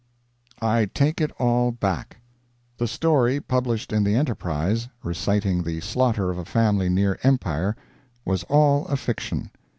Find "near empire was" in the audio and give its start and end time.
6.89-8.41